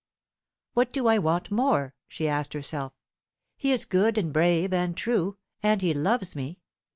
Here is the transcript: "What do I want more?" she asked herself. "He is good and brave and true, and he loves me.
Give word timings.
"What 0.73 0.91
do 0.91 1.05
I 1.05 1.19
want 1.19 1.51
more?" 1.51 1.93
she 2.07 2.27
asked 2.27 2.53
herself. 2.53 2.93
"He 3.55 3.71
is 3.71 3.85
good 3.85 4.17
and 4.17 4.33
brave 4.33 4.73
and 4.73 4.97
true, 4.97 5.37
and 5.61 5.79
he 5.83 5.93
loves 5.93 6.35
me. 6.35 6.57